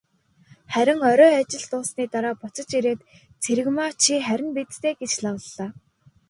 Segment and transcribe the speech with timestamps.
[0.73, 2.99] Харин орой ажил дууссаны дараа буцаж ирээд,
[3.43, 5.69] "Цэрэгмаа чи харина биз дээ" гэж лавлалаа.